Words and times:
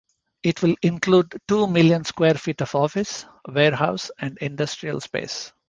It 0.41 0.63
will 0.63 0.75
include 0.81 1.39
two 1.47 1.67
million 1.67 2.05
square 2.05 2.33
feet 2.33 2.59
of 2.61 2.73
office, 2.73 3.27
warehouse, 3.47 4.09
and 4.17 4.35
industrial 4.39 4.99
space. 4.99 5.53